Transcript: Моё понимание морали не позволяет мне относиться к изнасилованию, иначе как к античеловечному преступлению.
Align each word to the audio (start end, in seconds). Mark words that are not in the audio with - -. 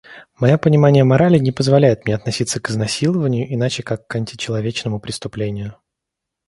Моё 0.39 0.57
понимание 0.57 1.03
морали 1.03 1.37
не 1.37 1.51
позволяет 1.51 2.05
мне 2.05 2.15
относиться 2.15 2.59
к 2.59 2.71
изнасилованию, 2.71 3.53
иначе 3.53 3.83
как 3.83 4.07
к 4.07 4.15
античеловечному 4.15 4.99
преступлению. 4.99 5.77